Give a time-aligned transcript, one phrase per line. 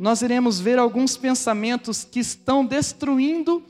[0.00, 3.62] nós iremos ver alguns pensamentos que estão destruindo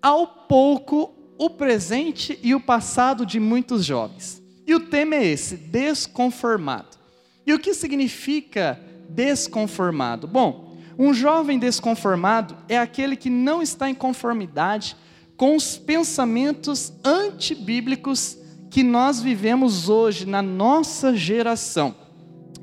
[0.00, 4.40] ao pouco o presente e o passado de muitos jovens.
[4.64, 6.96] E o tema é esse: desconformado.
[7.44, 10.28] E o que significa desconformado?
[10.28, 14.96] Bom, um jovem desconformado é aquele que não está em conformidade
[15.36, 18.38] com os pensamentos antibíblicos
[18.70, 21.92] que nós vivemos hoje na nossa geração.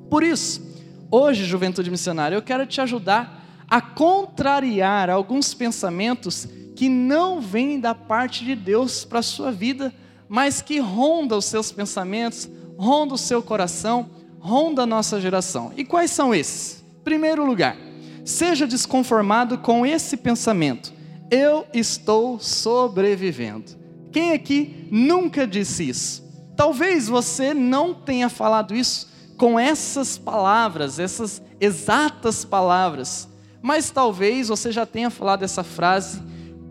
[0.09, 0.68] Por isso,
[1.11, 7.95] Hoje, juventude missionária, eu quero te ajudar a contrariar alguns pensamentos que não vêm da
[7.95, 9.91] parte de Deus para a sua vida,
[10.27, 15.73] mas que ronda os seus pensamentos, ronda o seu coração, ronda a nossa geração.
[15.75, 16.83] E quais são esses?
[17.03, 17.75] Primeiro lugar,
[18.23, 20.93] seja desconformado com esse pensamento:
[21.31, 23.71] eu estou sobrevivendo.
[24.11, 26.23] Quem aqui nunca disse isso?
[26.55, 33.27] Talvez você não tenha falado isso com essas palavras, essas exatas palavras.
[33.61, 36.21] Mas talvez você já tenha falado essa frase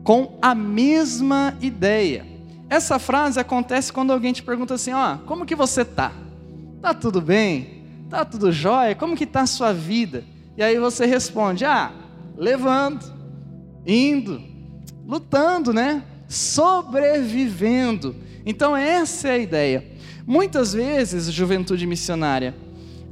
[0.04, 2.26] com a mesma ideia.
[2.68, 6.12] Essa frase acontece quando alguém te pergunta assim: ó, oh, como que você tá?
[6.82, 7.84] Tá tudo bem?
[8.10, 8.94] Tá tudo jóia?
[8.94, 10.22] Como que tá a sua vida?
[10.54, 11.90] E aí você responde: ah,
[12.36, 13.02] levando,
[13.86, 14.42] indo,
[15.06, 16.02] lutando, né?
[16.28, 18.14] Sobrevivendo.
[18.44, 19.97] Então essa é a ideia.
[20.28, 22.54] Muitas vezes, juventude missionária,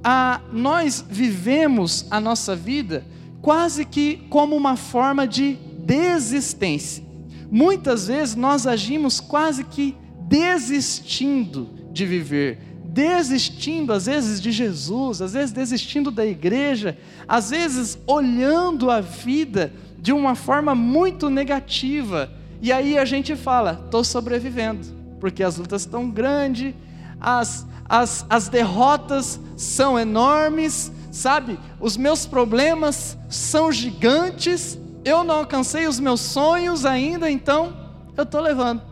[0.05, 3.07] a, nós vivemos a nossa vida
[3.41, 7.03] quase que como uma forma de desistência.
[7.51, 9.97] Muitas vezes nós agimos quase que
[10.29, 17.99] desistindo de viver, desistindo às vezes de Jesus, às vezes desistindo da igreja, às vezes
[18.07, 22.31] olhando a vida de uma forma muito negativa.
[22.61, 24.87] E aí a gente fala: estou sobrevivendo,
[25.19, 26.75] porque as lutas estão grandes,
[27.21, 31.59] as, as, as derrotas são enormes, sabe?
[31.81, 37.75] Os meus problemas são gigantes, eu não alcancei os meus sonhos ainda, então
[38.17, 38.83] eu estou levando,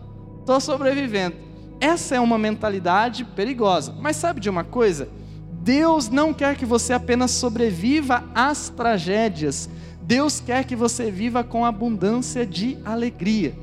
[0.40, 1.36] estou sobrevivendo.
[1.80, 3.94] Essa é uma mentalidade perigosa.
[4.00, 5.08] Mas sabe de uma coisa?
[5.50, 9.68] Deus não quer que você apenas sobreviva às tragédias,
[10.02, 13.54] Deus quer que você viva com abundância de alegria.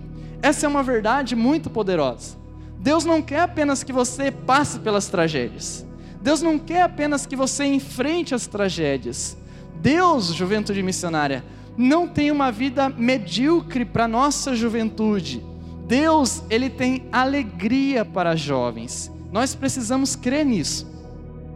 [0.41, 2.40] Essa é uma verdade muito poderosa.
[2.81, 5.85] Deus não quer apenas que você passe pelas tragédias.
[6.19, 9.37] Deus não quer apenas que você enfrente as tragédias.
[9.75, 11.43] Deus, juventude missionária,
[11.77, 15.45] não tem uma vida medíocre para nossa juventude.
[15.87, 19.11] Deus, ele tem alegria para jovens.
[19.31, 20.89] Nós precisamos crer nisso.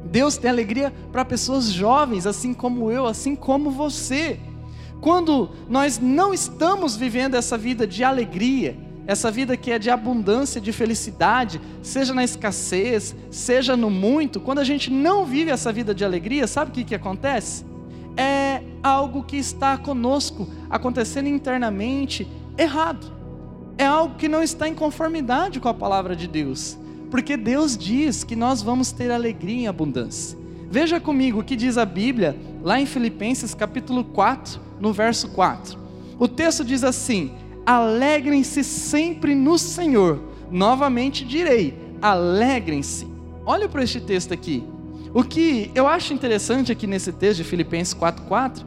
[0.06, 4.40] Deus tem alegria para pessoas jovens, assim como eu, assim como você.
[5.02, 10.60] Quando nós não estamos vivendo essa vida de alegria, essa vida que é de abundância,
[10.60, 15.94] de felicidade, seja na escassez, seja no muito, quando a gente não vive essa vida
[15.94, 17.66] de alegria, sabe o que, que acontece?
[18.18, 22.28] É algo que está conosco, acontecendo internamente,
[22.58, 23.14] errado.
[23.78, 26.78] É algo que não está em conformidade com a palavra de Deus.
[27.12, 30.38] Porque Deus diz que nós vamos ter alegria em abundância.
[30.70, 35.78] Veja comigo o que diz a Bíblia, lá em Filipenses capítulo 4, no verso 4.
[36.18, 37.32] O texto diz assim:
[37.66, 40.20] alegrem-se sempre no Senhor.
[40.52, 43.08] Novamente direi: alegrem-se.
[43.46, 44.64] Olha para este texto aqui.
[45.14, 48.66] O que eu acho interessante aqui nesse texto de Filipenses 4:4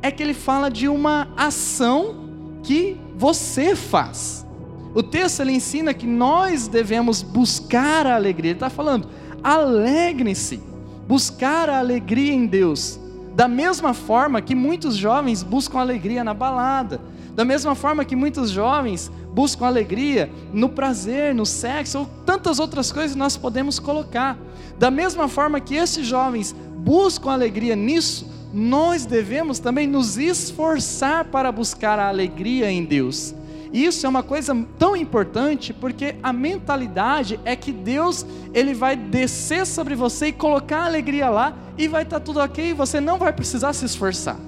[0.00, 4.46] é que ele fala de uma ação que você faz.
[4.94, 8.52] O texto ele ensina que nós devemos buscar a alegria.
[8.52, 9.08] Ele está falando:
[9.42, 10.60] alegrem-se,
[11.06, 12.98] buscar a alegria em Deus.
[13.34, 17.00] Da mesma forma que muitos jovens buscam alegria na balada,
[17.38, 22.90] da mesma forma que muitos jovens buscam alegria no prazer, no sexo ou tantas outras
[22.90, 24.36] coisas nós podemos colocar.
[24.76, 31.52] Da mesma forma que esses jovens buscam alegria nisso, nós devemos também nos esforçar para
[31.52, 33.32] buscar a alegria em Deus.
[33.72, 38.96] E isso é uma coisa tão importante porque a mentalidade é que Deus ele vai
[38.96, 43.00] descer sobre você e colocar a alegria lá e vai estar tá tudo ok, você
[43.00, 44.40] não vai precisar se esforçar.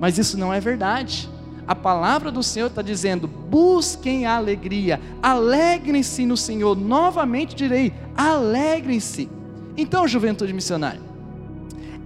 [0.00, 1.30] Mas isso não é verdade
[1.66, 6.76] a palavra do Senhor está dizendo: busquem a alegria, alegrem-se no Senhor.
[6.76, 9.28] Novamente direi: alegrem-se.
[9.76, 11.00] Então, juventude missionária,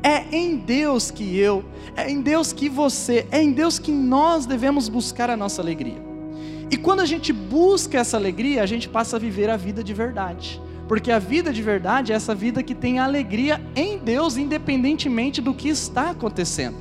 [0.03, 1.65] É em Deus que eu,
[1.97, 6.07] é em Deus que você, é em Deus que nós devemos buscar a nossa alegria.
[6.71, 9.95] E quando a gente busca essa alegria, a gente passa a viver a vida de
[9.95, 10.61] verdade.
[10.89, 15.53] Porque a vida de verdade é essa vida que tem alegria em Deus, independentemente do
[15.53, 16.77] que está acontecendo.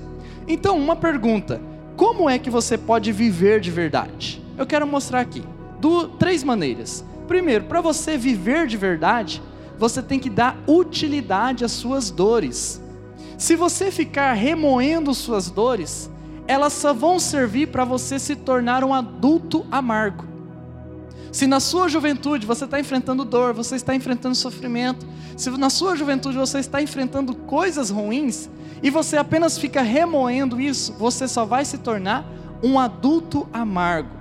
[0.47, 1.59] Então, uma pergunta:
[1.95, 4.41] como é que você pode viver de verdade?
[4.57, 5.43] Eu quero mostrar aqui
[5.79, 7.03] do, três maneiras.
[7.27, 9.41] Primeiro, para você viver de verdade,
[9.77, 12.81] você tem que dar utilidade às suas dores.
[13.37, 16.09] Se você ficar remoendo suas dores,
[16.47, 20.34] elas só vão servir para você se tornar um adulto amargo.
[21.35, 25.05] Se na sua juventude você está enfrentando dor, você está enfrentando sofrimento,
[25.35, 28.49] se na sua juventude você está enfrentando coisas ruins
[28.81, 32.25] e você apenas fica remoendo isso, você só vai se tornar
[32.63, 34.11] um adulto amargo.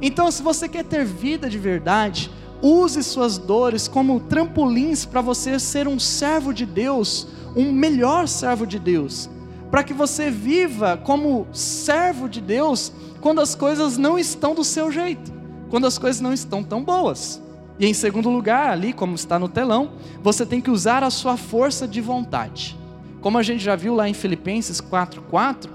[0.00, 2.30] Então, se você quer ter vida de verdade,
[2.62, 7.26] use suas dores como trampolins para você ser um servo de Deus,
[7.56, 9.28] um melhor servo de Deus,
[9.72, 14.92] para que você viva como servo de Deus quando as coisas não estão do seu
[14.92, 15.39] jeito,
[15.70, 17.40] quando as coisas não estão tão boas.
[17.78, 21.38] E em segundo lugar, ali, como está no telão, você tem que usar a sua
[21.38, 22.76] força de vontade.
[23.22, 25.70] Como a gente já viu lá em Filipenses 4:4,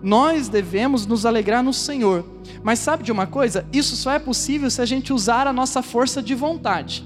[0.00, 2.24] nós devemos nos alegrar no Senhor.
[2.62, 3.66] Mas sabe de uma coisa?
[3.72, 7.04] Isso só é possível se a gente usar a nossa força de vontade.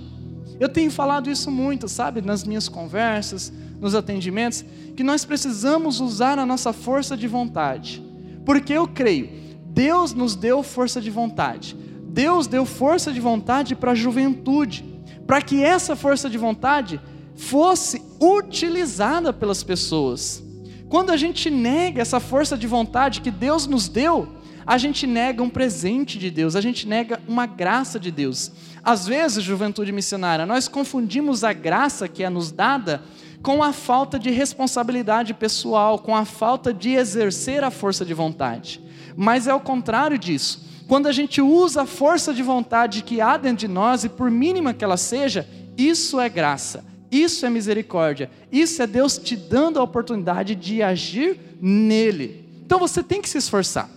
[0.61, 4.65] Eu tenho falado isso muito, sabe, nas minhas conversas, nos atendimentos,
[4.95, 8.03] que nós precisamos usar a nossa força de vontade.
[8.45, 9.31] Porque eu creio,
[9.67, 11.77] Deus nos deu força de vontade.
[12.13, 14.85] Deus deu força de vontade para a juventude,
[15.27, 17.01] para que essa força de vontade
[17.35, 20.43] fosse utilizada pelas pessoas.
[20.91, 24.29] Quando a gente nega essa força de vontade que Deus nos deu,
[24.67, 28.53] a gente nega um presente de Deus, a gente nega uma graça de Deus.
[28.85, 33.03] Às vezes, juventude missionária, nós confundimos a graça que é nos dada
[33.43, 38.81] com a falta de responsabilidade pessoal, com a falta de exercer a força de vontade.
[39.17, 40.72] Mas é o contrário disso.
[40.93, 44.31] Quando a gente usa a força de vontade que há dentro de nós, e por
[44.31, 46.85] mínima que ela seja, isso é graça.
[47.11, 48.31] Isso é misericórdia.
[48.53, 52.47] Isso é Deus te dando a oportunidade de agir nele.
[52.67, 53.89] Então você tem que se esforçar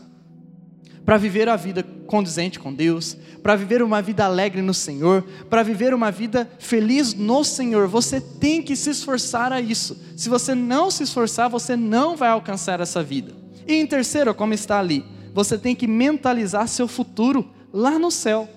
[1.03, 5.63] para viver a vida condizente com Deus, para viver uma vida alegre no Senhor, para
[5.63, 7.89] viver uma vida feliz no Senhor.
[7.89, 10.01] Você tem que se esforçar a isso.
[10.15, 13.33] Se você não se esforçar, você não vai alcançar essa vida.
[13.67, 15.03] E em terceiro, como está ali,
[15.35, 18.49] você tem que mentalizar seu futuro lá no céu.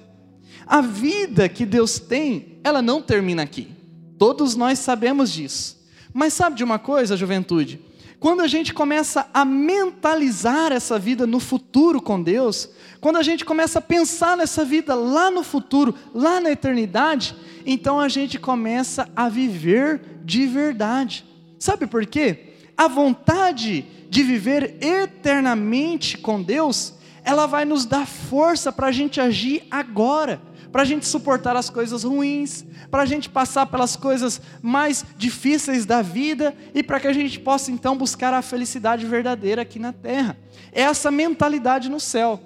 [0.65, 3.67] A vida que Deus tem, ela não termina aqui.
[4.17, 5.77] Todos nós sabemos disso.
[6.15, 7.81] Mas sabe de uma coisa, juventude?
[8.21, 12.69] Quando a gente começa a mentalizar essa vida no futuro com Deus,
[13.01, 17.35] quando a gente começa a pensar nessa vida lá no futuro, lá na eternidade,
[17.67, 21.25] então a gente começa a viver de verdade.
[21.59, 22.48] Sabe por quê?
[22.79, 29.21] A vontade de viver eternamente com Deus, ela vai nos dar força para a gente
[29.21, 30.41] agir agora
[30.71, 35.87] para a gente suportar as coisas ruins, para a gente passar pelas coisas mais difíceis
[35.87, 39.93] da vida e para que a gente possa então buscar a felicidade verdadeira aqui na
[39.93, 40.37] terra.
[40.73, 42.41] É essa mentalidade no céu.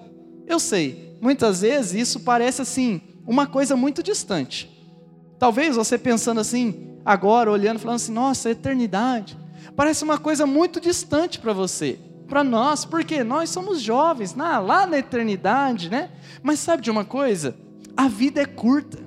[0.46, 4.70] Eu sei, muitas vezes isso parece assim, uma coisa muito distante.
[5.38, 9.36] Talvez você pensando assim, agora, olhando, falando assim, nossa, eternidade,
[9.76, 11.98] parece uma coisa muito distante para você
[12.28, 16.08] para nós, porque nós somos jovens, lá na eternidade, né?
[16.42, 17.54] Mas sabe de uma coisa?
[17.96, 18.98] a vida é curta.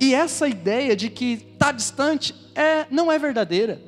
[0.00, 3.80] E essa ideia de que está distante é, não é verdadeira.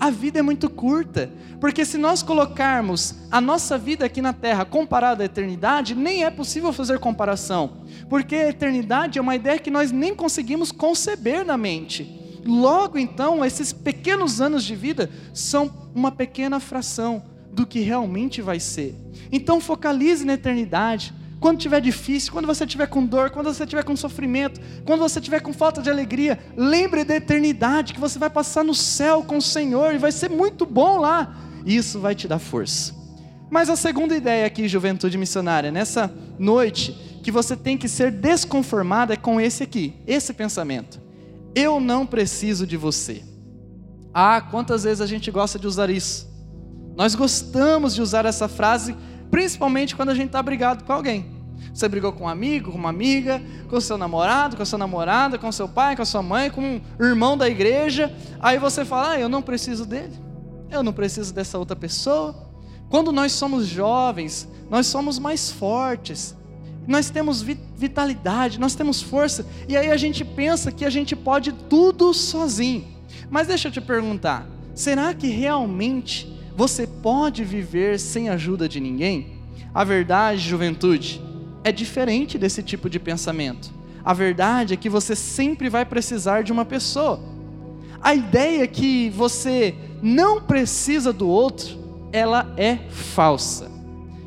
[0.00, 4.64] A vida é muito curta, porque se nós colocarmos a nossa vida aqui na Terra
[4.64, 9.70] comparada à eternidade, nem é possível fazer comparação, porque a eternidade é uma ideia que
[9.70, 12.21] nós nem conseguimos conceber na mente.
[12.44, 17.22] Logo então, esses pequenos anos de vida são uma pequena fração
[17.52, 18.94] do que realmente vai ser.
[19.30, 23.82] Então focalize na eternidade, quando tiver difícil, quando você tiver com dor, quando você tiver
[23.82, 28.30] com sofrimento, quando você tiver com falta de alegria, lembre da eternidade que você vai
[28.30, 31.36] passar no céu com o Senhor e vai ser muito bom lá.
[31.66, 32.94] Isso vai te dar força.
[33.50, 39.14] Mas a segunda ideia aqui, juventude missionária, nessa noite, que você tem que ser desconformada
[39.14, 41.00] é com esse aqui, esse pensamento.
[41.54, 43.22] Eu não preciso de você.
[44.14, 46.30] Ah, quantas vezes a gente gosta de usar isso?
[46.96, 48.94] Nós gostamos de usar essa frase
[49.30, 51.42] principalmente quando a gente está brigado com alguém.
[51.72, 55.38] Você brigou com um amigo, com uma amiga, com seu namorado, com a sua namorada,
[55.38, 58.14] com seu pai, com a sua mãe, com um irmão da igreja.
[58.40, 60.12] Aí você fala: ah, eu não preciso dele,
[60.70, 62.50] eu não preciso dessa outra pessoa.
[62.90, 66.36] Quando nós somos jovens, nós somos mais fortes,
[66.86, 71.52] nós temos vitalidade, nós temos força, e aí a gente pensa que a gente pode
[71.52, 72.84] tudo sozinho.
[73.30, 79.38] Mas deixa eu te perguntar: Será que realmente você pode viver sem ajuda de ninguém?
[79.74, 81.20] A verdade, juventude,
[81.62, 83.70] é diferente desse tipo de pensamento.
[84.04, 87.20] A verdade é que você sempre vai precisar de uma pessoa.
[88.00, 91.78] A ideia que você não precisa do outro,
[92.12, 93.70] ela é falsa.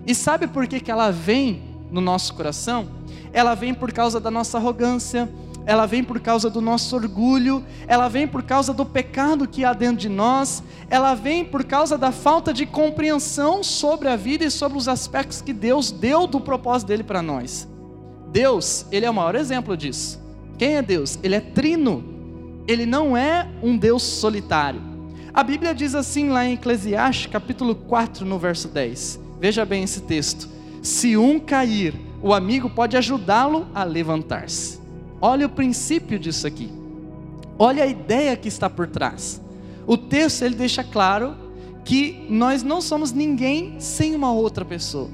[0.07, 1.63] E sabe por que, que ela vem
[1.95, 2.87] no nosso coração?
[3.31, 5.29] Ela vem por causa da nossa arrogância,
[5.65, 9.73] ela vem por causa do nosso orgulho, ela vem por causa do pecado que há
[9.73, 14.51] dentro de nós, ela vem por causa da falta de compreensão sobre a vida e
[14.51, 17.67] sobre os aspectos que Deus deu do propósito dele para nós.
[18.31, 20.21] Deus, ele é o maior exemplo disso.
[20.57, 21.17] Quem é Deus?
[21.23, 22.03] Ele é trino.
[22.67, 24.81] Ele não é um Deus solitário.
[25.33, 29.19] A Bíblia diz assim lá em Eclesiastes, capítulo 4, no verso 10.
[29.39, 30.47] Veja bem esse texto.
[30.85, 34.79] Se um cair, o amigo pode ajudá-lo a levantar-se.
[35.19, 36.71] Olha o princípio disso aqui.
[37.57, 39.41] Olha a ideia que está por trás.
[39.87, 41.35] O texto ele deixa claro
[41.83, 45.09] que nós não somos ninguém sem uma outra pessoa.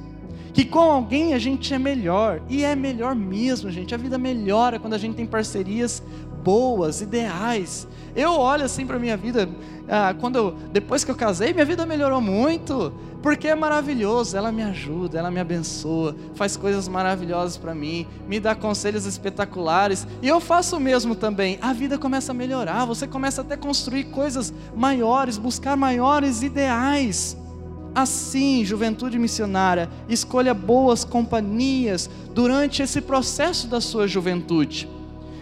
[0.54, 3.96] Que com alguém a gente é melhor, e é melhor mesmo, gente.
[3.96, 6.04] A vida melhora quando a gente tem parcerias
[6.42, 7.88] boas, ideais.
[8.16, 9.48] Eu olho assim para minha vida,
[9.88, 14.36] ah, quando eu, depois que eu casei, minha vida melhorou muito, porque é maravilhoso.
[14.36, 20.06] Ela me ajuda, ela me abençoa, faz coisas maravilhosas para mim, me dá conselhos espetaculares,
[20.22, 21.58] e eu faço o mesmo também.
[21.62, 27.38] A vida começa a melhorar, você começa até a construir coisas maiores, buscar maiores ideais.
[27.94, 34.88] Assim, juventude missionária, escolha boas companhias durante esse processo da sua juventude.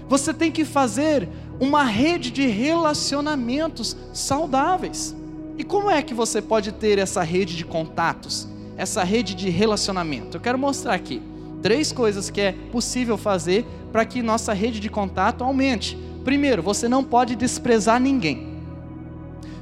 [0.10, 5.16] Você tem que fazer uma rede de relacionamentos saudáveis.
[5.56, 10.38] E como é que você pode ter essa rede de contatos, essa rede de relacionamento?
[10.38, 11.22] Eu quero mostrar aqui
[11.62, 15.96] três coisas que é possível fazer para que nossa rede de contato aumente.
[16.24, 18.58] Primeiro, você não pode desprezar ninguém.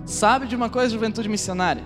[0.06, 1.84] Sabe de uma coisa, juventude missionária?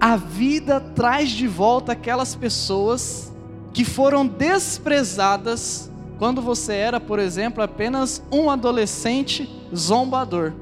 [0.00, 3.30] A vida traz de volta aquelas pessoas
[3.74, 10.52] que foram desprezadas quando você era, por exemplo, apenas um adolescente zombador.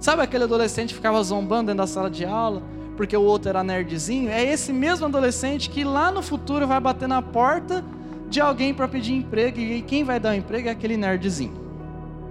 [0.00, 2.62] Sabe aquele adolescente que ficava zombando dentro da sala de aula,
[2.96, 4.28] porque o outro era nerdzinho?
[4.28, 7.84] É esse mesmo adolescente que lá no futuro vai bater na porta
[8.28, 11.54] de alguém para pedir emprego, e quem vai dar o emprego é aquele nerdzinho,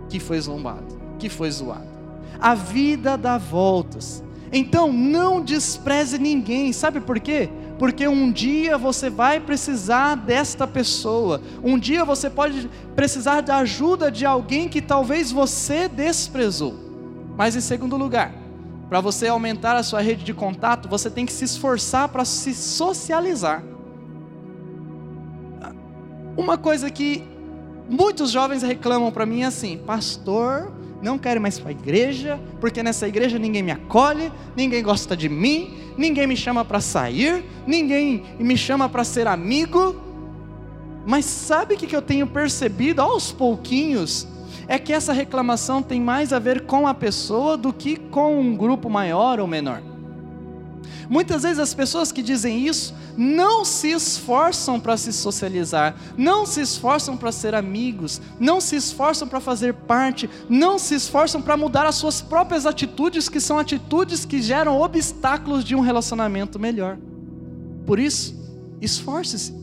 [0.10, 0.86] que foi zombado,
[1.18, 1.88] que foi zoado.
[2.40, 4.24] A vida dá voltas.
[4.52, 7.50] Então não despreze ninguém, sabe por quê?
[7.78, 14.12] Porque um dia você vai precisar desta pessoa, um dia você pode precisar da ajuda
[14.12, 16.76] de alguém que talvez você desprezou.
[17.38, 18.34] Mas em segundo lugar,
[18.90, 22.54] para você aumentar a sua rede de contato, você tem que se esforçar para se
[22.56, 23.64] socializar.
[26.36, 27.24] Uma coisa que
[27.90, 32.82] muitos jovens reclamam para mim é assim: Pastor, não quero mais para a igreja, porque
[32.82, 38.24] nessa igreja ninguém me acolhe, ninguém gosta de mim, ninguém me chama para sair, ninguém
[38.40, 39.96] me chama para ser amigo.
[41.06, 44.28] Mas sabe o que eu tenho percebido aos pouquinhos?
[44.68, 48.56] É que essa reclamação tem mais a ver com a pessoa do que com um
[48.56, 49.82] grupo maior ou menor.
[51.10, 56.62] Muitas vezes as pessoas que dizem isso não se esforçam para se socializar, não se
[56.62, 61.86] esforçam para ser amigos, não se esforçam para fazer parte, não se esforçam para mudar
[61.86, 66.98] as suas próprias atitudes, que são atitudes que geram obstáculos de um relacionamento melhor.
[67.86, 68.36] Por isso,
[68.82, 69.54] esforce-se.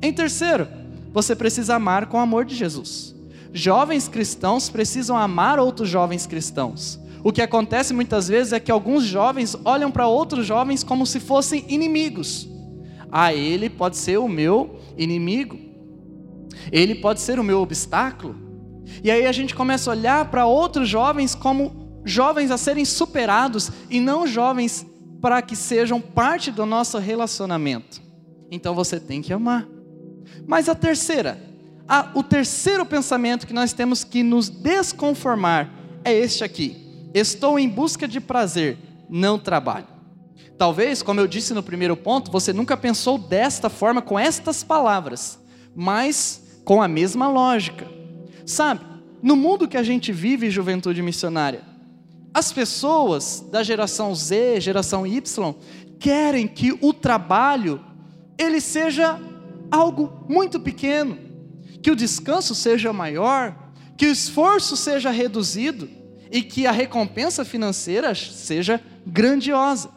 [0.00, 0.68] Em terceiro,
[1.12, 3.14] você precisa amar com o amor de Jesus.
[3.52, 6.98] Jovens cristãos precisam amar outros jovens cristãos.
[7.24, 11.20] O que acontece muitas vezes é que alguns jovens olham para outros jovens como se
[11.20, 12.48] fossem inimigos.
[13.10, 15.58] Ah, ele pode ser o meu inimigo.
[16.70, 18.34] Ele pode ser o meu obstáculo.
[19.04, 23.70] E aí a gente começa a olhar para outros jovens como jovens a serem superados
[23.88, 24.84] e não jovens
[25.20, 28.02] para que sejam parte do nosso relacionamento.
[28.50, 29.66] Então você tem que amar.
[30.46, 31.40] Mas a terceira,
[31.86, 35.72] a, o terceiro pensamento que nós temos que nos desconformar
[36.04, 36.81] é este aqui.
[37.14, 38.78] Estou em busca de prazer,
[39.08, 39.86] não trabalho.
[40.56, 45.38] Talvez, como eu disse no primeiro ponto, você nunca pensou desta forma, com estas palavras,
[45.74, 47.86] mas com a mesma lógica.
[48.46, 48.84] Sabe,
[49.22, 51.62] no mundo que a gente vive, juventude missionária,
[52.34, 55.54] as pessoas da geração Z, geração Y,
[55.98, 57.80] querem que o trabalho
[58.38, 59.20] ele seja
[59.70, 61.18] algo muito pequeno,
[61.82, 63.54] que o descanso seja maior,
[63.96, 66.01] que o esforço seja reduzido
[66.32, 69.90] e que a recompensa financeira seja grandiosa.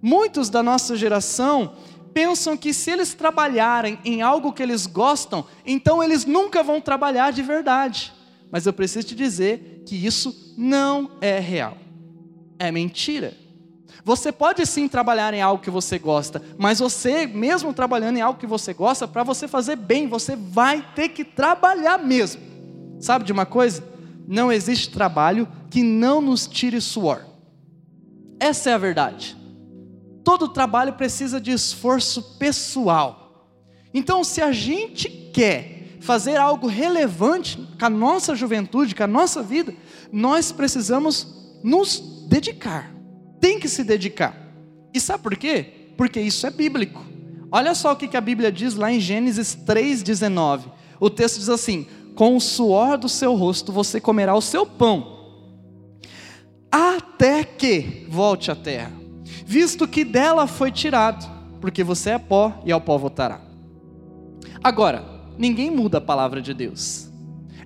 [0.00, 1.74] Muitos da nossa geração
[2.14, 7.32] pensam que se eles trabalharem em algo que eles gostam, então eles nunca vão trabalhar
[7.32, 8.12] de verdade.
[8.52, 11.76] Mas eu preciso te dizer que isso não é real.
[12.56, 13.36] é mentira.
[14.04, 18.38] Você pode sim trabalhar em algo que você gosta, mas você, mesmo trabalhando em algo
[18.38, 22.40] que você gosta, para você fazer bem, você vai ter que trabalhar mesmo.
[23.00, 23.93] Sabe de uma coisa?
[24.26, 27.24] Não existe trabalho que não nos tire suor.
[28.40, 29.36] Essa é a verdade.
[30.22, 33.48] Todo trabalho precisa de esforço pessoal.
[33.92, 39.42] Então, se a gente quer fazer algo relevante com a nossa juventude, com a nossa
[39.42, 39.74] vida,
[40.10, 42.94] nós precisamos nos dedicar
[43.44, 44.34] tem que se dedicar.
[44.94, 45.66] E sabe por quê?
[45.98, 47.04] Porque isso é bíblico.
[47.52, 50.62] Olha só o que a Bíblia diz lá em Gênesis 3,19.
[50.98, 55.14] O texto diz assim: Com o suor do seu rosto você comerá o seu pão,
[56.70, 58.92] até que volte à terra,
[59.44, 61.28] visto que dela foi tirado,
[61.60, 63.40] porque você é pó e ao pó voltará.
[64.62, 65.04] Agora,
[65.36, 67.08] ninguém muda a palavra de Deus.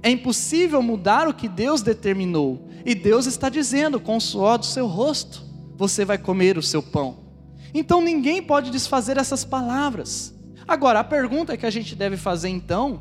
[0.03, 2.69] É impossível mudar o que Deus determinou.
[2.85, 5.43] E Deus está dizendo: com o suor do seu rosto
[5.77, 7.19] você vai comer o seu pão.
[7.73, 10.35] Então ninguém pode desfazer essas palavras.
[10.67, 13.01] Agora, a pergunta que a gente deve fazer então,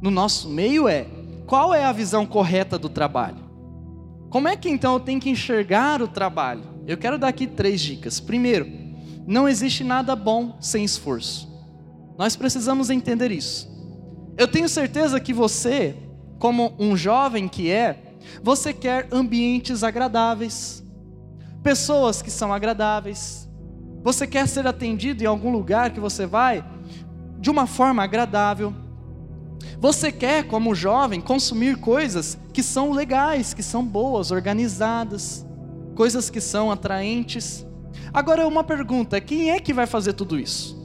[0.00, 1.06] no nosso meio é:
[1.46, 3.50] qual é a visão correta do trabalho?
[4.30, 6.62] Como é que então eu tenho que enxergar o trabalho?
[6.86, 8.20] Eu quero dar aqui três dicas.
[8.20, 8.66] Primeiro,
[9.26, 11.48] não existe nada bom sem esforço.
[12.16, 13.68] Nós precisamos entender isso.
[14.36, 15.96] Eu tenho certeza que você,
[16.38, 20.84] como um jovem que é, você quer ambientes agradáveis,
[21.62, 23.48] pessoas que são agradáveis.
[24.02, 26.64] Você quer ser atendido em algum lugar que você vai
[27.38, 28.74] de uma forma agradável.
[29.78, 35.46] Você quer, como jovem, consumir coisas que são legais, que são boas, organizadas,
[35.94, 37.66] coisas que são atraentes.
[38.12, 40.78] Agora, uma pergunta: quem é que vai fazer tudo isso?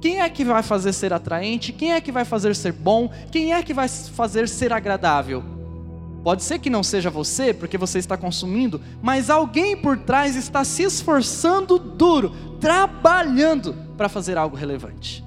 [0.00, 1.72] Quem é que vai fazer ser atraente?
[1.72, 3.10] Quem é que vai fazer ser bom?
[3.32, 5.42] Quem é que vai fazer ser agradável?
[6.22, 10.62] Pode ser que não seja você, porque você está consumindo, mas alguém por trás está
[10.62, 12.30] se esforçando duro,
[12.60, 15.23] trabalhando para fazer algo relevante.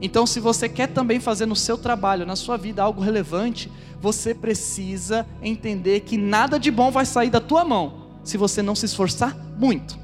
[0.00, 3.70] Então, se você quer também fazer no seu trabalho, na sua vida, algo relevante,
[4.00, 8.74] você precisa entender que nada de bom vai sair da tua mão se você não
[8.74, 9.98] se esforçar muito.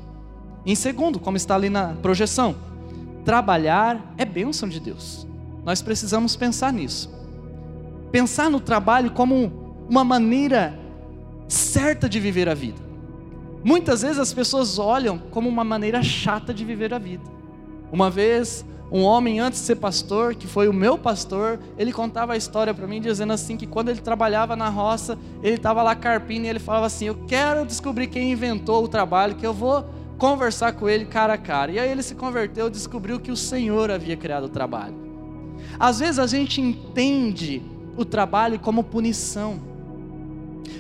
[0.67, 2.57] Em segundo, como está ali na projeção,
[3.25, 5.27] trabalhar é bênção de Deus.
[5.65, 7.13] Nós precisamos pensar nisso.
[8.11, 10.79] Pensar no trabalho como uma maneira
[11.47, 12.83] certa de viver a vida.
[13.63, 17.25] Muitas vezes as pessoas olham como uma maneira chata de viver a vida.
[17.93, 22.35] Uma vez, um homem antes de ser pastor, que foi o meu pastor, ele contava
[22.35, 25.95] a história para mim dizendo assim que quando ele trabalhava na roça, ele estava lá
[25.95, 29.85] carpindo e ele falava assim: "Eu quero descobrir quem inventou o trabalho, que eu vou
[30.19, 31.73] conversar com ele cara a cara".
[31.73, 34.95] E aí ele se converteu, descobriu que o Senhor havia criado o trabalho.
[35.79, 37.63] Às vezes a gente entende
[37.97, 39.74] o trabalho como punição.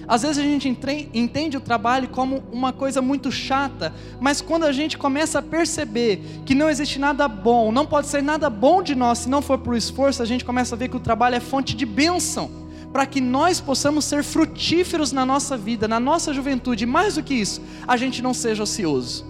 [0.06, 0.68] Às vezes a gente
[1.14, 6.20] entende o trabalho como uma coisa muito chata, mas quando a gente começa a perceber
[6.44, 9.58] que não existe nada bom, não pode ser nada bom de nós se não for
[9.58, 12.50] por esforço, a gente começa a ver que o trabalho é fonte de bênção,
[12.92, 17.22] para que nós possamos ser frutíferos na nossa vida, na nossa juventude, e mais do
[17.22, 19.26] que isso, a gente não seja ocioso.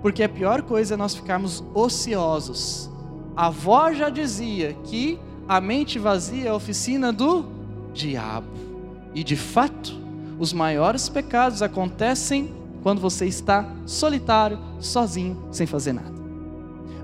[0.00, 2.88] Porque a pior coisa é nós ficarmos ociosos.
[3.36, 7.44] A avó já dizia que a mente vazia é a oficina do
[7.92, 8.67] diabo.
[9.14, 9.96] E de fato,
[10.38, 16.18] os maiores pecados acontecem quando você está solitário, sozinho, sem fazer nada.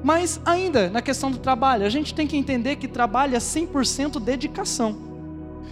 [0.03, 4.21] Mas ainda na questão do trabalho, a gente tem que entender que trabalho é 100%
[4.21, 4.97] dedicação.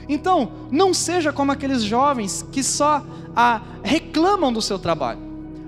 [0.08, 3.04] Então, não seja como aqueles jovens que só
[3.36, 5.20] ah, reclamam do seu trabalho.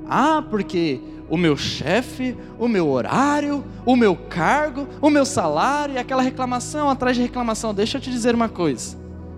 [0.08, 5.98] Ah, porque o meu chefe, o meu horário, o meu cargo, o meu salário e
[5.98, 7.72] aquela reclamação atrás de reclamação.
[7.72, 8.96] Deixa eu te dizer uma coisa: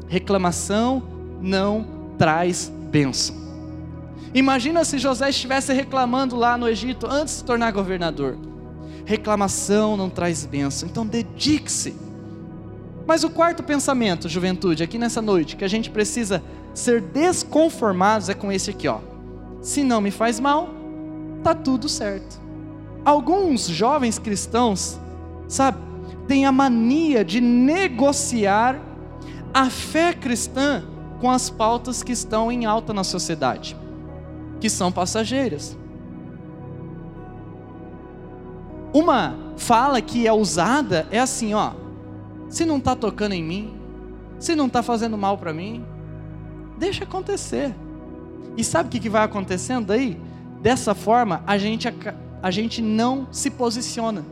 [0.08, 1.02] reclamação
[1.40, 1.87] não
[2.18, 3.35] traz bênção.
[4.35, 8.37] Imagina se José estivesse reclamando lá no Egito antes de se tornar governador.
[9.05, 11.94] Reclamação não traz bênção, então dedique-se.
[13.07, 16.42] Mas o quarto pensamento, juventude, aqui nessa noite, que a gente precisa
[16.75, 18.99] ser desconformados é com esse aqui, ó.
[19.62, 20.68] Se não me faz mal,
[21.42, 22.40] tá tudo certo.
[23.05, 24.99] Alguns jovens cristãos,
[25.49, 25.79] sabe,
[26.27, 28.79] têm a mania de negociar
[29.55, 30.83] a fé cristã
[31.20, 33.76] com as pautas que estão em alta na sociedade,
[34.61, 35.76] que são passageiras.
[38.92, 41.72] Uma fala que é usada é assim, ó:
[42.48, 43.74] se não está tocando em mim,
[44.38, 45.85] se não está fazendo mal para mim,
[46.79, 47.74] deixa acontecer.
[48.57, 50.18] E sabe o que, que vai acontecendo aí?
[50.62, 51.92] Dessa forma, a gente, a,
[52.42, 54.24] a gente não se posiciona.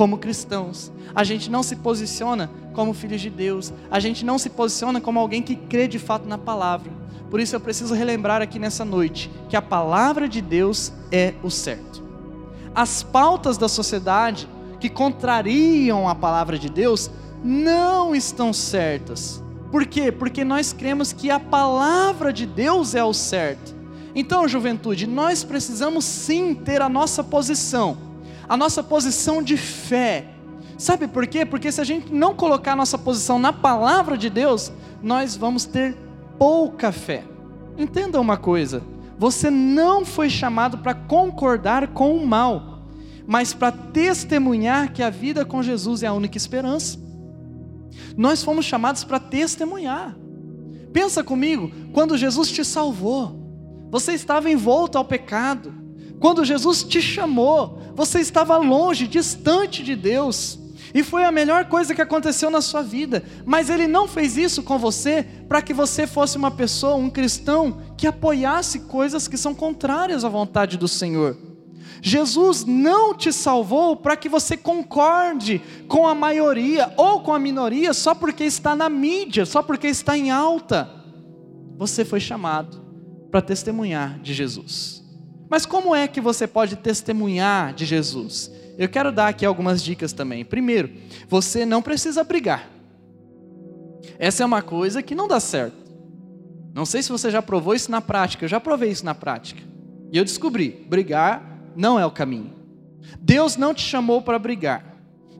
[0.00, 4.48] Como cristãos, a gente não se posiciona como filhos de Deus, a gente não se
[4.48, 6.90] posiciona como alguém que crê de fato na palavra.
[7.28, 11.50] Por isso eu preciso relembrar aqui nessa noite que a palavra de Deus é o
[11.50, 12.02] certo.
[12.74, 14.48] As pautas da sociedade
[14.80, 17.10] que contrariam a palavra de Deus
[17.44, 19.44] não estão certas.
[19.70, 20.10] Por quê?
[20.10, 23.74] Porque nós cremos que a palavra de Deus é o certo.
[24.14, 27.98] Então, juventude, nós precisamos sim ter a nossa posição,
[28.50, 30.26] a nossa posição de fé.
[30.76, 31.46] Sabe por quê?
[31.46, 35.64] Porque se a gente não colocar a nossa posição na palavra de Deus, nós vamos
[35.64, 35.96] ter
[36.36, 37.22] pouca fé.
[37.78, 38.82] Entenda uma coisa:
[39.16, 42.82] você não foi chamado para concordar com o mal,
[43.24, 46.98] mas para testemunhar que a vida com Jesus é a única esperança.
[48.16, 50.16] Nós fomos chamados para testemunhar.
[50.92, 55.72] Pensa comigo, quando Jesus te salvou, você estava envolto ao pecado.
[56.20, 60.58] Quando Jesus te chamou, você estava longe, distante de Deus.
[60.92, 63.24] E foi a melhor coisa que aconteceu na sua vida.
[63.46, 67.80] Mas Ele não fez isso com você para que você fosse uma pessoa, um cristão,
[67.96, 71.36] que apoiasse coisas que são contrárias à vontade do Senhor.
[72.02, 77.92] Jesus não te salvou para que você concorde com a maioria ou com a minoria
[77.92, 80.90] só porque está na mídia, só porque está em alta.
[81.76, 82.78] Você foi chamado
[83.30, 85.00] para testemunhar de Jesus.
[85.50, 88.50] Mas como é que você pode testemunhar de Jesus?
[88.78, 90.44] Eu quero dar aqui algumas dicas também.
[90.44, 90.90] Primeiro,
[91.28, 92.70] você não precisa brigar.
[94.16, 95.76] Essa é uma coisa que não dá certo.
[96.72, 99.60] Não sei se você já provou isso na prática, eu já provei isso na prática.
[100.12, 101.42] E eu descobri, brigar
[101.74, 102.52] não é o caminho.
[103.20, 104.84] Deus não te chamou para brigar.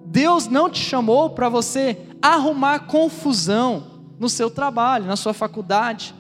[0.07, 6.15] Deus não te chamou para você arrumar confusão no seu trabalho, na sua faculdade.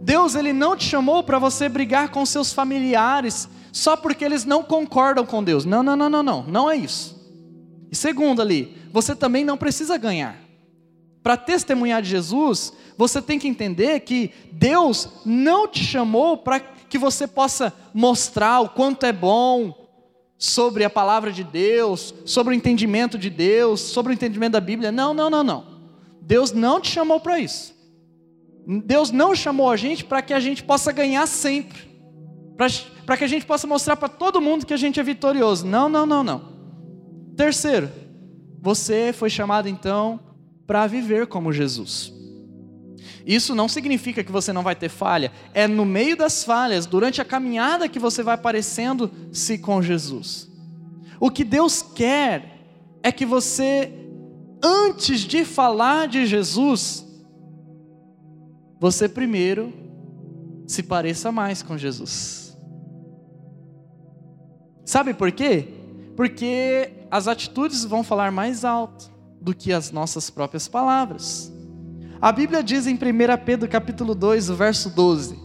[0.00, 4.62] Deus ele não te chamou para você brigar com seus familiares só porque eles não
[4.62, 5.64] concordam com Deus.
[5.64, 7.18] Não, não, não, não, não, não é isso.
[7.90, 10.36] E segundo ali, você também não precisa ganhar.
[11.22, 16.98] Para testemunhar de Jesus, você tem que entender que Deus não te chamou para que
[16.98, 19.74] você possa mostrar o quanto é bom
[20.38, 24.90] sobre a palavra de Deus, sobre o entendimento de Deus, sobre o entendimento da Bíblia.
[24.90, 25.66] Não, não, não, não.
[26.22, 27.74] Deus não te chamou para isso.
[28.66, 31.78] Deus não chamou a gente para que a gente possa ganhar sempre,
[33.06, 35.66] para que a gente possa mostrar para todo mundo que a gente é vitorioso.
[35.66, 36.42] Não, não, não, não.
[37.36, 37.90] Terceiro,
[38.60, 40.20] você foi chamado então
[40.66, 42.12] para viver como Jesus.
[43.26, 47.20] Isso não significa que você não vai ter falha, é no meio das falhas, durante
[47.20, 50.50] a caminhada que você vai parecendo-se com Jesus.
[51.18, 52.60] O que Deus quer
[53.02, 53.92] é que você,
[54.62, 57.06] antes de falar de Jesus,
[58.80, 59.72] você primeiro
[60.66, 62.56] se pareça mais com Jesus.
[64.86, 65.68] Sabe por quê?
[66.16, 71.52] Porque as atitudes vão falar mais alto do que as nossas próprias palavras.
[72.20, 72.98] A Bíblia diz em 1
[73.44, 75.38] Pedro capítulo 2, o verso 12: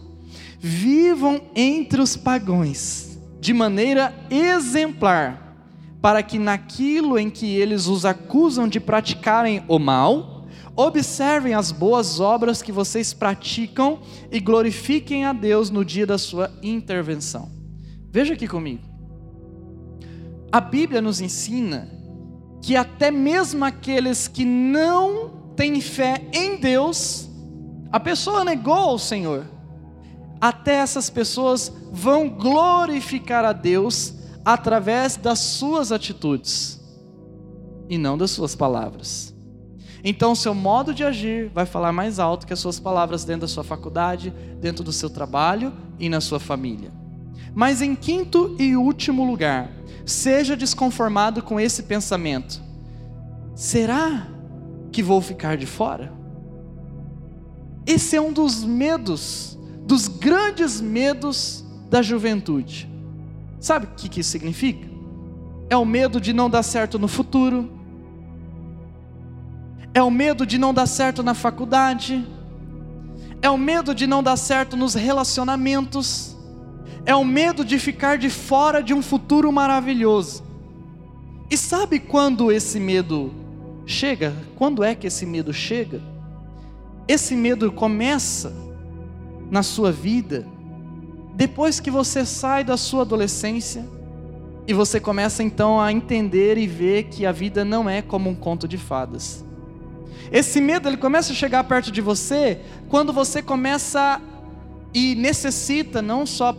[0.58, 5.54] Vivam entre os pagões de maneira exemplar,
[6.00, 10.35] para que naquilo em que eles os acusam de praticarem o mal,
[10.76, 16.52] observem as boas obras que vocês praticam e glorifiquem a Deus no dia da sua
[16.62, 17.50] intervenção.
[18.10, 18.82] Veja aqui comigo.
[20.52, 21.90] A Bíblia nos ensina
[22.62, 27.28] que até mesmo aqueles que não tem fé em Deus,
[27.90, 29.46] a pessoa negou o Senhor.
[30.40, 36.80] Até essas pessoas vão glorificar a Deus através das suas atitudes
[37.88, 39.35] e não das suas palavras.
[40.08, 43.48] Então, seu modo de agir vai falar mais alto que as suas palavras dentro da
[43.48, 46.92] sua faculdade, dentro do seu trabalho e na sua família.
[47.52, 49.68] Mas em quinto e último lugar,
[50.06, 52.62] seja desconformado com esse pensamento.
[53.56, 54.28] Será
[54.92, 56.12] que vou ficar de fora?
[57.84, 62.88] Esse é um dos medos, dos grandes medos da juventude.
[63.58, 64.86] Sabe o que, isso significa?
[65.68, 67.75] É o medo de não dar certo no futuro,
[69.96, 72.22] é o medo de não dar certo na faculdade,
[73.40, 76.36] é o medo de não dar certo nos relacionamentos,
[77.06, 80.44] é o medo de ficar de fora de um futuro maravilhoso.
[81.50, 83.32] E sabe quando esse medo
[83.86, 86.02] chega, quando é que esse medo chega?
[87.08, 88.52] Esse medo começa
[89.50, 90.46] na sua vida
[91.34, 93.82] depois que você sai da sua adolescência
[94.68, 98.34] e você começa então a entender e ver que a vida não é como um
[98.34, 99.45] conto de fadas.
[100.32, 104.20] Esse medo ele começa a chegar perto de você quando você começa
[104.92, 106.56] e necessita não só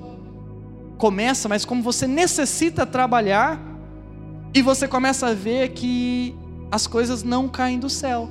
[0.97, 3.59] começa, mas como você necessita trabalhar
[4.53, 6.33] E você começa a ver que
[6.71, 8.29] as coisas não caem do céu.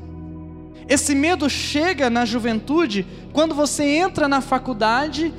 [0.88, 5.32] Esse medo chega na juventude quando você entra na faculdade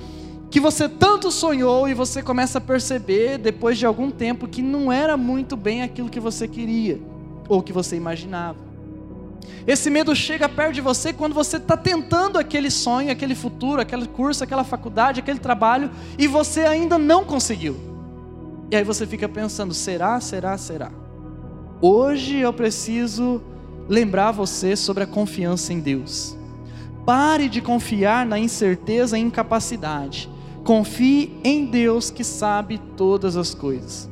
[0.50, 4.92] que você tanto sonhou e você começa a perceber depois de algum tempo que não
[4.92, 7.02] era muito bem aquilo que você queria
[7.50, 8.67] ou que você imaginava.
[9.66, 14.08] Esse medo chega perto de você quando você está tentando aquele sonho, aquele futuro, aquele
[14.08, 17.76] curso, aquela faculdade, aquele trabalho e você ainda não conseguiu.
[18.72, 20.92] E aí você fica pensando: será, será, será?
[21.82, 23.42] Hoje eu preciso
[23.88, 26.36] lembrar você sobre a confiança em Deus.
[27.06, 30.30] Pare de confiar na incerteza e incapacidade.
[30.64, 34.10] Confie em Deus que sabe todas as coisas.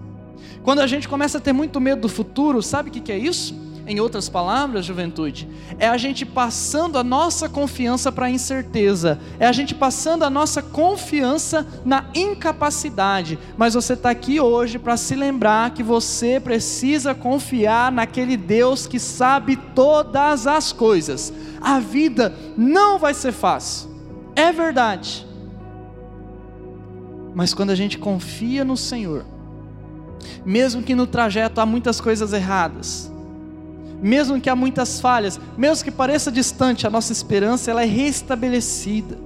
[0.63, 3.64] Quando a gente começa a ter muito medo do futuro, sabe o que é isso?
[3.87, 9.45] Em outras palavras, juventude, é a gente passando a nossa confiança para a incerteza, é
[9.45, 13.37] a gente passando a nossa confiança na incapacidade.
[13.55, 18.97] Mas você está aqui hoje para se lembrar que você precisa confiar naquele Deus que
[18.97, 21.31] sabe todas as coisas.
[21.61, 23.91] A vida não vai ser fácil,
[24.35, 25.27] é verdade.
[27.35, 29.25] Mas quando a gente confia no Senhor,
[30.43, 33.11] mesmo que no trajeto há muitas coisas erradas,
[34.01, 39.17] mesmo que há muitas falhas, mesmo que pareça distante, a nossa esperança ela é restabelecida.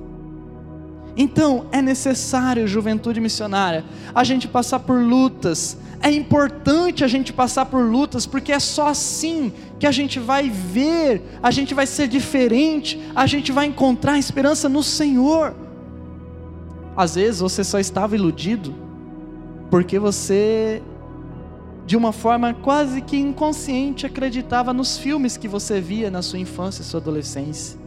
[1.17, 3.84] Então, é necessário, juventude missionária,
[4.15, 5.77] a gente passar por lutas.
[6.01, 10.49] É importante a gente passar por lutas, porque é só assim que a gente vai
[10.49, 15.53] ver, a gente vai ser diferente, a gente vai encontrar esperança no Senhor.
[16.95, 18.73] Às vezes você só estava iludido
[19.69, 20.82] porque você
[21.89, 26.84] de uma forma quase que inconsciente, acreditava nos filmes que você via na sua infância
[26.84, 27.80] e sua adolescência.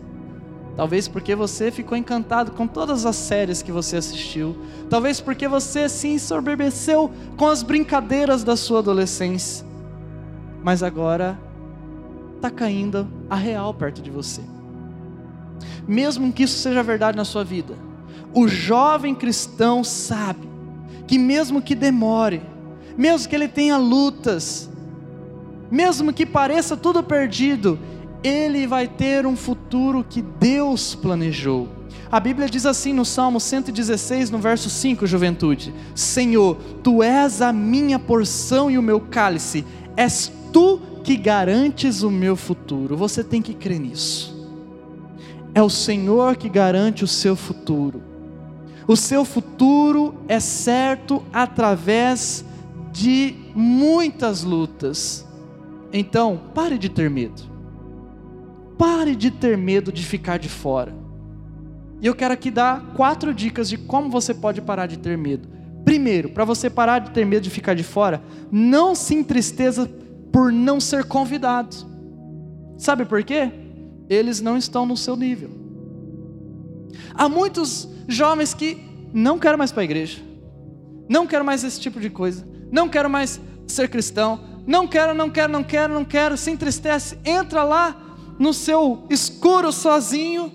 [0.75, 4.57] Talvez porque você ficou encantado com todas as séries que você assistiu.
[4.91, 9.65] Talvez porque você se ensoberbeceu com as brincadeiras da sua adolescência.
[10.65, 11.39] Mas agora
[12.35, 14.43] está caindo a real perto de você.
[15.87, 17.79] Mesmo que isso seja verdade na sua vida,
[18.35, 20.49] o jovem cristão sabe
[21.07, 22.43] que mesmo que demore,
[22.97, 24.69] mesmo que ele tenha lutas,
[25.71, 27.79] mesmo que pareça tudo perdido,
[28.23, 31.69] ele vai ter um futuro que Deus planejou.
[32.11, 37.53] A Bíblia diz assim no Salmo 116, no verso 5, juventude: Senhor, tu és a
[37.53, 39.65] minha porção e o meu cálice,
[39.97, 42.97] és tu que garantes o meu futuro.
[42.97, 44.47] Você tem que crer nisso.
[45.55, 48.03] É o Senhor que garante o seu futuro.
[48.87, 52.45] O seu futuro é certo através
[52.93, 55.27] de muitas lutas.
[55.93, 57.43] Então, pare de ter medo.
[58.79, 60.95] Pare de ter medo de ficar de fora.
[62.01, 65.49] E eu quero aqui dar quatro dicas de como você pode parar de ter medo.
[65.85, 69.89] Primeiro, para você parar de ter medo de ficar de fora, não se entristeça
[70.33, 71.77] por não ser convidado.
[72.77, 73.51] Sabe por quê?
[74.09, 75.51] Eles não estão no seu nível.
[77.15, 78.79] Há muitos jovens que
[79.13, 80.21] não querem mais para a igreja,
[81.09, 85.29] não querem mais esse tipo de coisa, não quero mais ser cristão, não quero, não
[85.29, 90.51] quero, não quero, não quero, se entristece, entra lá no seu escuro sozinho,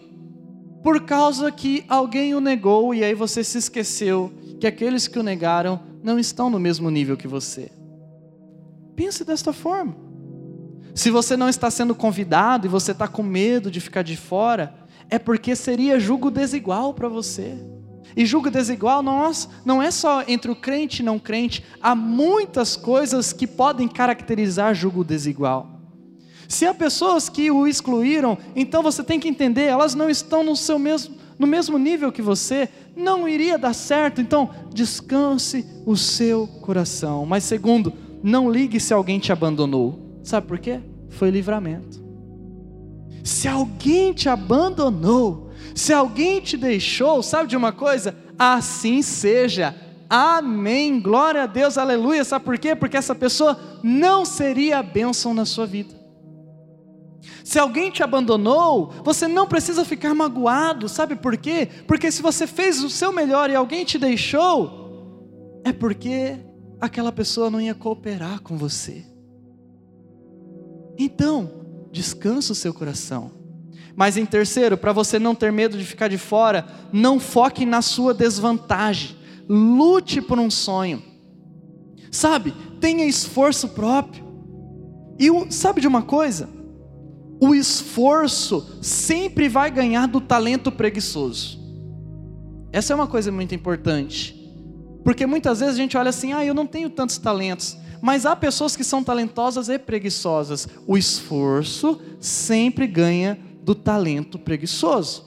[0.84, 5.24] por causa que alguém o negou e aí você se esqueceu que aqueles que o
[5.24, 7.72] negaram não estão no mesmo nível que você.
[8.96, 9.96] Pense desta forma.
[10.96, 14.74] Se você não está sendo convidado e você está com medo de ficar de fora,
[15.10, 17.56] é porque seria julgo desigual para você.
[18.18, 22.76] E julgo desigual nós, não é só entre o crente e não crente, há muitas
[22.76, 25.80] coisas que podem caracterizar julgo desigual.
[26.50, 30.56] Se há pessoas que o excluíram, então você tem que entender, elas não estão no
[30.56, 34.20] seu mesmo no mesmo nível que você, não iria dar certo.
[34.20, 37.28] Então, descanse o seu coração.
[37.28, 40.20] Mas segundo, não ligue se alguém te abandonou.
[40.24, 40.80] Sabe por quê?
[41.10, 42.04] Foi livramento.
[43.24, 48.16] Se alguém te abandonou, se alguém te deixou, sabe de uma coisa?
[48.38, 49.76] Assim seja.
[50.10, 51.00] Amém.
[51.02, 52.24] Glória a Deus, aleluia.
[52.24, 52.76] Sabe por quê?
[52.76, 55.96] Porque essa pessoa não seria a bênção na sua vida.
[57.44, 61.68] Se alguém te abandonou, você não precisa ficar magoado, sabe por quê?
[61.88, 66.38] Porque se você fez o seu melhor e alguém te deixou, é porque
[66.80, 69.06] aquela pessoa não ia cooperar com você.
[70.98, 73.32] Então, descansa o seu coração.
[73.98, 77.82] Mas em terceiro, para você não ter medo de ficar de fora, não foque na
[77.82, 79.18] sua desvantagem.
[79.50, 81.02] Lute por um sonho.
[82.12, 82.54] Sabe?
[82.80, 84.24] Tenha esforço próprio.
[85.18, 86.48] E sabe de uma coisa?
[87.42, 91.60] O esforço sempre vai ganhar do talento preguiçoso.
[92.72, 94.36] Essa é uma coisa muito importante.
[95.04, 97.76] Porque muitas vezes a gente olha assim: ah, eu não tenho tantos talentos.
[98.00, 100.68] mas há pessoas que são talentosas e preguiçosas.
[100.86, 105.26] O esforço sempre ganha do talento preguiçoso.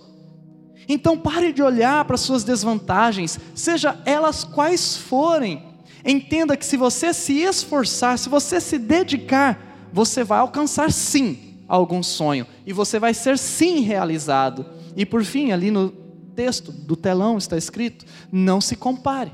[0.89, 5.63] Então pare de olhar para suas desvantagens, seja elas quais forem.
[6.03, 12.03] Entenda que se você se esforçar, se você se dedicar, você vai alcançar sim algum
[12.03, 14.65] sonho e você vai ser sim realizado.
[14.97, 15.91] E por fim, ali no
[16.35, 19.33] texto do telão está escrito: não se compare.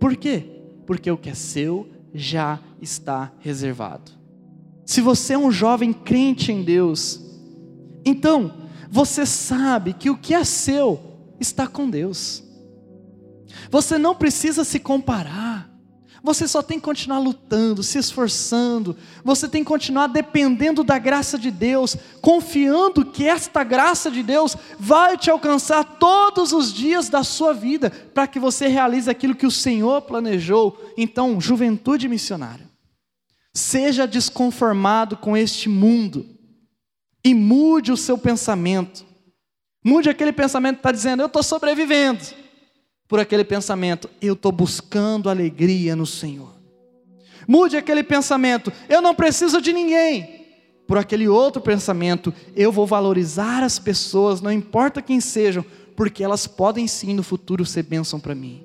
[0.00, 0.62] Por quê?
[0.86, 4.12] Porque o que é seu já está reservado.
[4.86, 7.23] Se você é um jovem crente em Deus,
[8.04, 12.42] então você sabe que o que é seu está com Deus.
[13.70, 15.70] Você não precisa se comparar.
[16.22, 18.96] Você só tem que continuar lutando, se esforçando.
[19.22, 24.56] Você tem que continuar dependendo da graça de Deus, confiando que esta graça de Deus
[24.78, 29.46] vai te alcançar todos os dias da sua vida, para que você realize aquilo que
[29.46, 30.80] o Senhor planejou.
[30.96, 32.70] Então, juventude missionária,
[33.52, 36.33] seja desconformado com este mundo
[37.24, 39.04] e mude o seu pensamento.
[39.82, 42.20] Mude aquele pensamento que está dizendo, eu estou sobrevivendo
[43.08, 46.52] por aquele pensamento: eu estou buscando alegria no Senhor.
[47.46, 50.42] Mude aquele pensamento: eu não preciso de ninguém.
[50.86, 55.64] Por aquele outro pensamento: eu vou valorizar as pessoas, não importa quem sejam,
[55.96, 58.64] porque elas podem sim no futuro ser bênção para mim.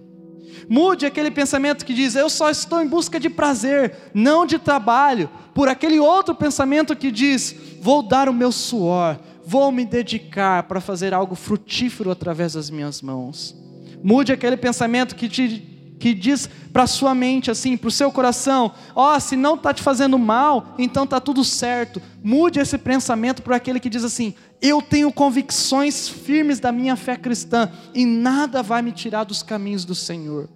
[0.68, 5.30] Mude aquele pensamento que diz: eu só estou em busca de prazer, não de trabalho.
[5.54, 10.82] Por aquele outro pensamento que diz: vou dar o meu suor, vou me dedicar para
[10.82, 13.56] fazer algo frutífero através das minhas mãos.
[14.04, 18.72] Mude aquele pensamento que te que diz para sua mente assim, para o seu coração,
[18.96, 22.02] ó, oh, se não está te fazendo mal, então está tudo certo.
[22.24, 27.18] Mude esse pensamento para aquele que diz assim, eu tenho convicções firmes da minha fé
[27.18, 30.48] cristã e nada vai me tirar dos caminhos do Senhor.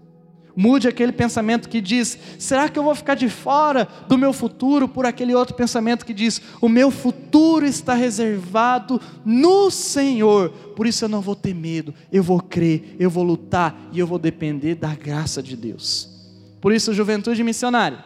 [0.55, 4.87] Mude aquele pensamento que diz: será que eu vou ficar de fora do meu futuro?
[4.87, 11.05] Por aquele outro pensamento que diz: o meu futuro está reservado no Senhor, por isso
[11.05, 14.75] eu não vou ter medo, eu vou crer, eu vou lutar e eu vou depender
[14.75, 16.09] da graça de Deus.
[16.61, 18.03] Por isso, juventude missionária,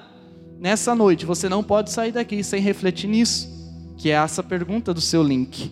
[0.58, 3.50] nessa noite você não pode sair daqui sem refletir nisso,
[3.98, 5.72] que é essa pergunta do seu link.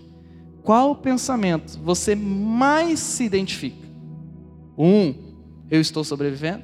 [0.61, 3.85] Qual pensamento você mais se identifica?
[4.77, 5.24] Um,
[5.69, 6.63] eu estou sobrevivendo.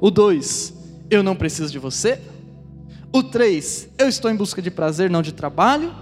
[0.00, 0.74] O 2,
[1.10, 2.20] eu não preciso de você.
[3.12, 5.94] O 3, eu estou em busca de prazer, não de trabalho.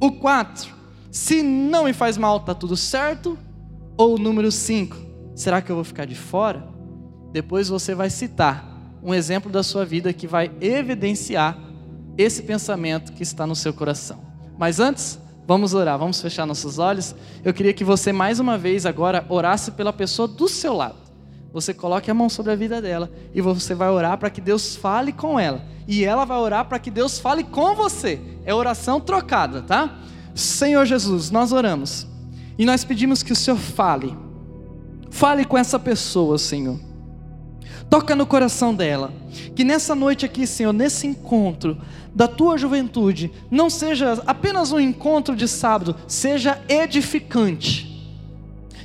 [0.00, 0.72] O 4,
[1.10, 3.38] se não me faz mal, está tudo certo.
[3.96, 4.96] Ou o número 5,
[5.34, 6.66] será que eu vou ficar de fora?
[7.32, 8.70] Depois você vai citar
[9.02, 11.58] um exemplo da sua vida que vai evidenciar
[12.16, 14.20] esse pensamento que está no seu coração.
[14.58, 17.14] Mas antes, vamos orar, vamos fechar nossos olhos.
[17.44, 21.01] Eu queria que você mais uma vez agora orasse pela pessoa do seu lado
[21.52, 24.74] você coloque a mão sobre a vida dela e você vai orar para que Deus
[24.74, 25.62] fale com ela.
[25.86, 28.20] E ela vai orar para que Deus fale com você.
[28.44, 29.98] É oração trocada, tá?
[30.34, 32.06] Senhor Jesus, nós oramos
[32.58, 34.16] e nós pedimos que o Senhor fale.
[35.10, 36.78] Fale com essa pessoa, Senhor.
[37.90, 39.12] Toca no coração dela.
[39.54, 41.76] Que nessa noite aqui, Senhor, nesse encontro
[42.14, 47.91] da tua juventude, não seja apenas um encontro de sábado, seja edificante.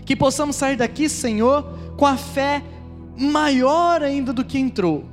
[0.07, 1.63] Que possamos sair daqui, Senhor,
[1.97, 2.63] com a fé
[3.17, 5.03] maior ainda do que entrou,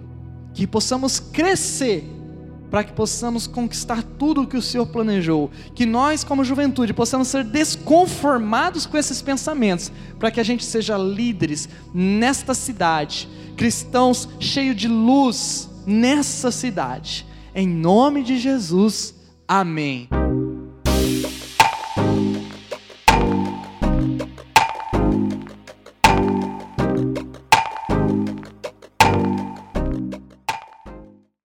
[0.55, 2.09] que possamos crescer
[2.71, 7.29] para que possamos conquistar tudo o que o Senhor planejou, que nós, como juventude, possamos
[7.29, 14.77] ser desconformados com esses pensamentos, para que a gente seja líderes nesta cidade, cristãos cheios
[14.77, 17.27] de luz nessa cidade.
[17.55, 19.15] Em nome de Jesus,
[19.47, 20.09] amém.